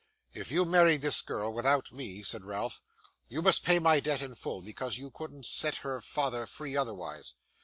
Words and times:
'If 0.33 0.49
you 0.51 0.65
married 0.65 1.03
this 1.03 1.21
girl 1.21 1.53
without 1.53 1.91
me,' 1.91 2.23
said 2.23 2.43
Ralph, 2.43 2.81
'you 3.29 3.39
must 3.43 3.63
pay 3.63 3.77
my 3.77 3.99
debt 3.99 4.23
in 4.23 4.33
full, 4.33 4.63
because 4.63 4.97
you 4.97 5.11
couldn't 5.11 5.45
set 5.45 5.75
her 5.85 6.01
father 6.01 6.47
free 6.47 6.75
otherwise. 6.75 7.35